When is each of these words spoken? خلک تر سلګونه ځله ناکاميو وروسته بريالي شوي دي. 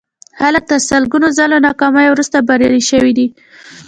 خلک 0.39 0.63
تر 0.69 0.79
سلګونه 0.89 1.27
ځله 1.37 1.57
ناکاميو 1.65 2.13
وروسته 2.13 2.37
بريالي 2.47 2.81
شوي 2.89 3.11
دي. 3.17 3.27